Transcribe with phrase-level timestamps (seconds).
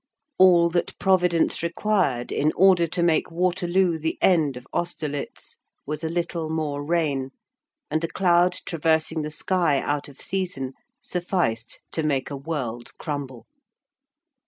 [0.39, 6.09] All that Providence required in order to make Waterloo the end of Austerlitz was a
[6.09, 7.29] little more rain,
[7.91, 13.45] and a cloud traversing the sky out of season sufficed to make a world crumble.